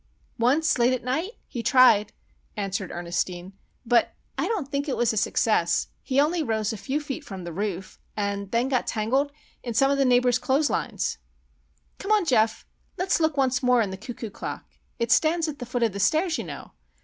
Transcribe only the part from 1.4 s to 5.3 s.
he tried," answered Ernestine. "But I don't think it was a